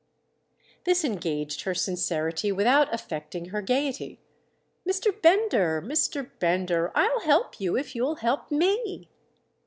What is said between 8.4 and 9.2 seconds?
me!"